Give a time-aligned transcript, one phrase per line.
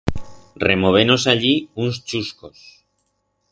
[0.67, 1.53] Removenos allí
[1.83, 2.59] uns chuscos.